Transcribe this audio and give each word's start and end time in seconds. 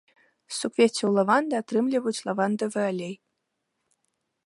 З 0.53 0.55
суквеццяў 0.61 1.09
лаванды 1.17 1.55
атрымліваюць 1.61 2.25
лавандавы 2.31 2.81
алей. 2.91 3.15